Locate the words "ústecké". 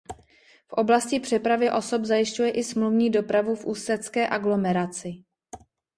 3.65-4.27